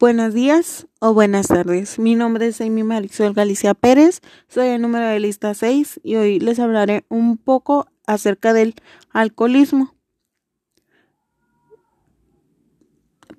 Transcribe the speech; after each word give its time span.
Buenos 0.00 0.32
días 0.32 0.86
o 0.98 1.12
buenas 1.12 1.48
tardes. 1.48 1.98
Mi 1.98 2.14
nombre 2.14 2.46
es 2.46 2.62
Amy 2.62 2.84
Marisol 2.84 3.34
Galicia 3.34 3.74
Pérez, 3.74 4.22
soy 4.48 4.68
el 4.68 4.80
número 4.80 5.04
de 5.04 5.20
lista 5.20 5.52
6 5.52 6.00
y 6.02 6.16
hoy 6.16 6.40
les 6.40 6.58
hablaré 6.58 7.04
un 7.10 7.36
poco 7.36 7.86
acerca 8.06 8.54
del 8.54 8.76
alcoholismo. 9.10 9.94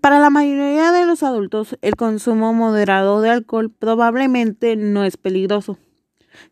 Para 0.01 0.19
la 0.19 0.29
mayoría 0.29 0.91
de 0.91 1.07
los 1.07 1.23
adultos, 1.23 1.79
el 1.81 1.95
consumo 1.95 2.53
moderado 2.53 3.21
de 3.21 3.31
alcohol 3.31 3.71
probablemente 3.71 4.75
no 4.75 5.03
es 5.03 5.17
peligroso. 5.17 5.79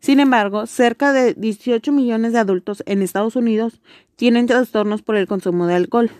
Sin 0.00 0.18
embargo, 0.18 0.66
cerca 0.66 1.12
de 1.12 1.34
18 1.34 1.92
millones 1.92 2.32
de 2.32 2.40
adultos 2.40 2.82
en 2.86 3.02
Estados 3.02 3.36
Unidos 3.36 3.80
tienen 4.16 4.46
trastornos 4.46 5.02
por 5.02 5.14
el 5.14 5.28
consumo 5.28 5.68
de 5.68 5.74
alcohol. 5.76 6.10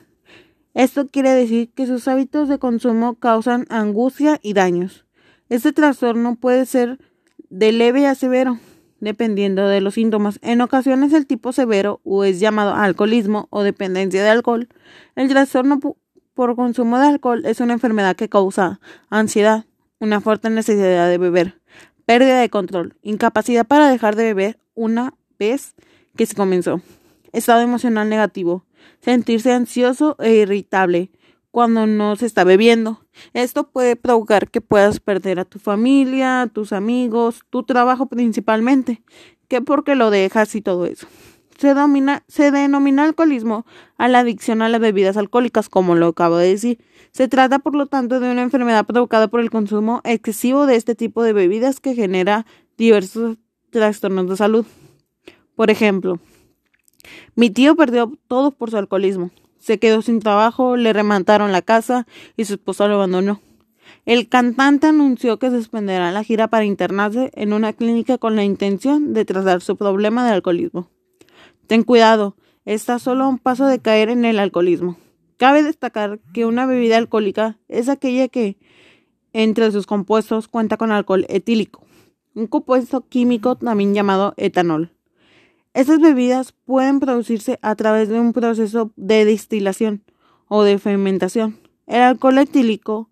Esto 0.74 1.08
quiere 1.08 1.30
decir 1.30 1.70
que 1.72 1.86
sus 1.86 2.06
hábitos 2.06 2.48
de 2.48 2.58
consumo 2.58 3.16
causan 3.16 3.66
angustia 3.70 4.38
y 4.42 4.52
daños. 4.52 5.04
Este 5.48 5.72
trastorno 5.72 6.36
puede 6.36 6.64
ser 6.64 6.98
de 7.48 7.72
leve 7.72 8.06
a 8.06 8.14
severo, 8.14 8.60
dependiendo 9.00 9.66
de 9.66 9.80
los 9.80 9.94
síntomas. 9.94 10.38
En 10.42 10.60
ocasiones 10.60 11.12
el 11.12 11.26
tipo 11.26 11.52
severo 11.52 12.00
o 12.04 12.24
es 12.24 12.38
llamado 12.38 12.74
alcoholismo 12.74 13.48
o 13.50 13.62
dependencia 13.62 14.22
de 14.22 14.30
alcohol. 14.30 14.68
El 15.16 15.28
trastorno 15.28 15.80
por 16.34 16.54
consumo 16.54 16.98
de 16.98 17.06
alcohol 17.08 17.44
es 17.46 17.60
una 17.60 17.72
enfermedad 17.72 18.14
que 18.14 18.28
causa 18.28 18.80
ansiedad, 19.08 19.64
una 19.98 20.20
fuerte 20.20 20.50
necesidad 20.50 21.08
de 21.08 21.18
beber, 21.18 21.60
pérdida 22.06 22.40
de 22.40 22.48
control, 22.48 22.96
incapacidad 23.02 23.66
para 23.66 23.90
dejar 23.90 24.14
de 24.14 24.24
beber 24.24 24.60
una 24.74 25.14
vez 25.38 25.74
que 26.16 26.26
se 26.26 26.34
comenzó, 26.34 26.80
estado 27.32 27.60
emocional 27.60 28.08
negativo, 28.08 28.64
sentirse 29.00 29.52
ansioso 29.52 30.16
e 30.18 30.34
irritable 30.34 31.10
cuando 31.50 31.86
no 31.86 32.16
se 32.16 32.26
está 32.26 32.44
bebiendo. 32.44 33.04
Esto 33.32 33.68
puede 33.68 33.96
provocar 33.96 34.50
que 34.50 34.60
puedas 34.60 35.00
perder 35.00 35.40
a 35.40 35.44
tu 35.44 35.58
familia, 35.58 36.42
a 36.42 36.46
tus 36.46 36.72
amigos, 36.72 37.40
tu 37.50 37.64
trabajo 37.64 38.06
principalmente, 38.06 39.02
que 39.48 39.60
porque 39.60 39.94
lo 39.94 40.10
dejas 40.10 40.54
y 40.54 40.62
todo 40.62 40.86
eso. 40.86 41.06
Se, 41.58 41.74
se 42.28 42.50
denomina 42.50 43.04
alcoholismo 43.04 43.66
a 43.98 44.08
la 44.08 44.20
adicción 44.20 44.62
a 44.62 44.70
las 44.70 44.80
bebidas 44.80 45.18
alcohólicas, 45.18 45.68
como 45.68 45.94
lo 45.94 46.06
acabo 46.08 46.38
de 46.38 46.48
decir. 46.48 46.78
Se 47.10 47.28
trata, 47.28 47.58
por 47.58 47.74
lo 47.74 47.86
tanto, 47.86 48.18
de 48.18 48.30
una 48.30 48.42
enfermedad 48.42 48.86
provocada 48.86 49.28
por 49.28 49.40
el 49.40 49.50
consumo 49.50 50.00
excesivo 50.04 50.64
de 50.64 50.76
este 50.76 50.94
tipo 50.94 51.22
de 51.22 51.34
bebidas 51.34 51.80
que 51.80 51.94
genera 51.94 52.46
diversos 52.78 53.36
trastornos 53.68 54.28
de 54.30 54.36
salud. 54.36 54.64
Por 55.54 55.70
ejemplo, 55.70 56.18
mi 57.34 57.50
tío 57.50 57.76
perdió 57.76 58.12
todo 58.28 58.50
por 58.50 58.70
su 58.70 58.76
alcoholismo. 58.76 59.30
Se 59.58 59.78
quedó 59.78 60.02
sin 60.02 60.20
trabajo, 60.20 60.76
le 60.76 60.92
remataron 60.92 61.52
la 61.52 61.62
casa 61.62 62.06
y 62.36 62.44
su 62.44 62.54
esposa 62.54 62.88
lo 62.88 62.94
abandonó. 62.94 63.40
El 64.06 64.28
cantante 64.28 64.86
anunció 64.86 65.38
que 65.38 65.50
suspenderá 65.50 66.10
la 66.12 66.24
gira 66.24 66.48
para 66.48 66.64
internarse 66.64 67.30
en 67.34 67.52
una 67.52 67.72
clínica 67.72 68.18
con 68.18 68.36
la 68.36 68.44
intención 68.44 69.12
de 69.12 69.24
tratar 69.24 69.60
su 69.60 69.76
problema 69.76 70.24
de 70.24 70.32
alcoholismo. 70.32 70.88
Ten 71.66 71.82
cuidado, 71.82 72.36
está 72.64 72.98
solo 72.98 73.24
a 73.24 73.28
un 73.28 73.38
paso 73.38 73.66
de 73.66 73.80
caer 73.80 74.08
en 74.08 74.24
el 74.24 74.38
alcoholismo. 74.38 74.96
Cabe 75.36 75.62
destacar 75.62 76.20
que 76.32 76.46
una 76.46 76.66
bebida 76.66 76.96
alcohólica 76.96 77.58
es 77.68 77.88
aquella 77.88 78.28
que, 78.28 78.58
entre 79.32 79.70
sus 79.70 79.86
compuestos, 79.86 80.48
cuenta 80.48 80.76
con 80.76 80.92
alcohol 80.92 81.26
etílico, 81.28 81.84
un 82.34 82.46
compuesto 82.46 83.06
químico 83.08 83.56
también 83.56 83.94
llamado 83.94 84.34
etanol. 84.36 84.92
Estas 85.72 86.00
bebidas 86.00 86.52
pueden 86.64 86.98
producirse 86.98 87.60
a 87.62 87.76
través 87.76 88.08
de 88.08 88.18
un 88.18 88.32
proceso 88.32 88.90
de 88.96 89.24
destilación 89.24 90.02
o 90.48 90.64
de 90.64 90.78
fermentación. 90.78 91.60
El 91.86 92.02
alcohol 92.02 92.38
etílico, 92.38 93.08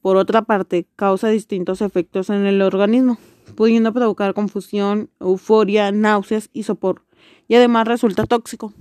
por 0.00 0.16
otra 0.16 0.40
parte, 0.40 0.86
causa 0.96 1.28
distintos 1.28 1.82
efectos 1.82 2.30
en 2.30 2.46
el 2.46 2.62
organismo, 2.62 3.18
pudiendo 3.56 3.92
provocar 3.92 4.32
confusión, 4.32 5.10
euforia, 5.20 5.92
náuseas 5.92 6.48
y 6.54 6.62
sopor, 6.62 7.02
y 7.46 7.56
además 7.56 7.86
resulta 7.86 8.24
tóxico. 8.24 8.72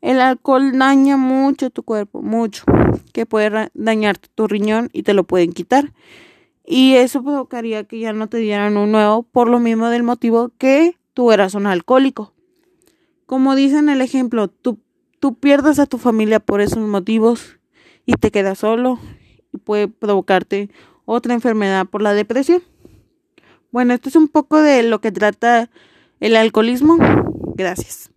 El 0.00 0.20
alcohol 0.20 0.76
daña 0.76 1.16
mucho 1.16 1.70
tu 1.70 1.84
cuerpo, 1.84 2.20
mucho, 2.20 2.64
que 3.12 3.26
puede 3.26 3.70
dañar 3.74 4.18
tu 4.18 4.48
riñón 4.48 4.88
y 4.92 5.04
te 5.04 5.14
lo 5.14 5.22
pueden 5.22 5.52
quitar. 5.52 5.92
Y 6.66 6.94
eso 6.94 7.22
provocaría 7.22 7.84
que 7.84 8.00
ya 8.00 8.12
no 8.12 8.28
te 8.28 8.38
dieran 8.38 8.76
un 8.76 8.90
nuevo 8.90 9.22
por 9.22 9.48
lo 9.48 9.60
mismo 9.60 9.88
del 9.88 10.02
motivo 10.02 10.50
que 10.58 10.96
tú 11.14 11.32
eras 11.32 11.54
un 11.54 11.66
alcohólico. 11.66 12.34
Como 13.26 13.54
dice 13.54 13.78
en 13.78 13.88
el 13.88 14.02
ejemplo, 14.02 14.48
tú, 14.48 14.78
tú 15.20 15.34
pierdes 15.38 15.78
a 15.78 15.86
tu 15.86 15.98
familia 15.98 16.40
por 16.40 16.60
esos 16.60 16.78
motivos 16.78 17.58
y 18.04 18.14
te 18.14 18.30
quedas 18.30 18.58
solo 18.58 18.98
y 19.52 19.58
puede 19.58 19.88
provocarte 19.88 20.68
otra 21.06 21.32
enfermedad 21.32 21.86
por 21.86 22.02
la 22.02 22.12
depresión. 22.12 22.62
Bueno, 23.70 23.94
esto 23.94 24.08
es 24.08 24.16
un 24.16 24.28
poco 24.28 24.60
de 24.60 24.82
lo 24.82 25.00
que 25.00 25.10
trata 25.10 25.70
el 26.20 26.36
alcoholismo. 26.36 26.98
Gracias. 27.56 28.10